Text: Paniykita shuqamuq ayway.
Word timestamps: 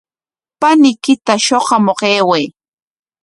Paniykita 0.59 1.33
shuqamuq 1.45 1.99
ayway. 2.11 2.45